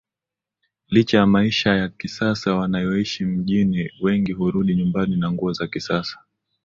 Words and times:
licha 0.89 1.17
ya 1.17 1.25
maisha 1.25 1.69
ya 1.75 1.89
kisasa 1.89 2.55
wanayoishi 2.55 3.25
mjini 3.25 3.89
wengi 4.01 4.31
hurudi 4.33 4.75
nyumbani 4.75 5.17
na 5.17 5.31
nguo 5.31 5.53
za 5.53 5.67
kisasa 5.67 6.19